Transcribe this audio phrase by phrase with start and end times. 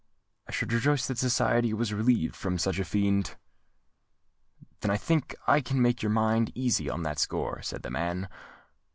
[0.47, 3.35] "I should rejoice that society was relieved from such a fiend."
[4.79, 7.91] "Then I think that I can make your mind easy on that score," said the
[7.91, 8.27] man.